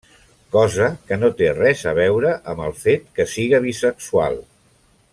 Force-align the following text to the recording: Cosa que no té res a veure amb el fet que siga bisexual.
Cosa 0.53 0.87
que 1.09 1.19
no 1.25 1.29
té 1.41 1.51
res 1.59 1.83
a 1.91 1.93
veure 1.99 2.33
amb 2.55 2.65
el 2.69 2.75
fet 2.87 3.07
que 3.19 3.31
siga 3.37 3.61
bisexual. 3.71 4.43